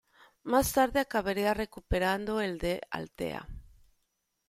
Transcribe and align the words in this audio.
Más 0.41 0.73
tarde 0.73 0.99
acabaría 0.99 1.53
recuperando 1.53 2.41
el 2.41 2.57
de 2.57 2.81
Altea. 2.89 3.47